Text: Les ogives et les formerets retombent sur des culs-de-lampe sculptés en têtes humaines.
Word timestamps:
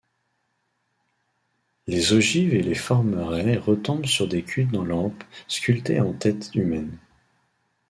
Les 1.85 2.13
ogives 2.13 2.55
et 2.55 2.63
les 2.63 2.73
formerets 2.73 3.57
retombent 3.57 4.07
sur 4.07 4.27
des 4.27 4.41
culs-de-lampe 4.41 5.23
sculptés 5.47 6.01
en 6.01 6.11
têtes 6.13 6.49
humaines. 6.55 6.97